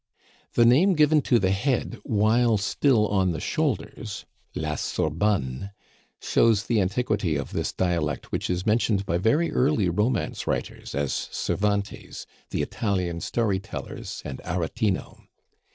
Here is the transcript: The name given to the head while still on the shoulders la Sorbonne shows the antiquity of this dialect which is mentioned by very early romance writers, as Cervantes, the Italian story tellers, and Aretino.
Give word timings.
The 0.53 0.65
name 0.65 0.93
given 0.95 1.21
to 1.29 1.37
the 1.37 1.51
head 1.51 1.99
while 2.03 2.57
still 2.57 3.07
on 3.09 3.33
the 3.33 3.39
shoulders 3.39 4.25
la 4.55 4.73
Sorbonne 4.73 5.69
shows 6.19 6.63
the 6.63 6.81
antiquity 6.81 7.35
of 7.35 7.51
this 7.51 7.71
dialect 7.71 8.31
which 8.31 8.49
is 8.49 8.65
mentioned 8.65 9.05
by 9.05 9.19
very 9.19 9.51
early 9.51 9.89
romance 9.89 10.47
writers, 10.47 10.95
as 10.95 11.13
Cervantes, 11.31 12.25
the 12.49 12.63
Italian 12.63 13.21
story 13.21 13.59
tellers, 13.59 14.23
and 14.25 14.39
Aretino. 14.43 15.27